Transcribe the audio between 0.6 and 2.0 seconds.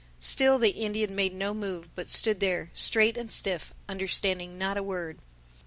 Indian made no move